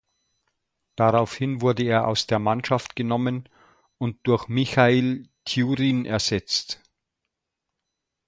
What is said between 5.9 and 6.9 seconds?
ersetzt.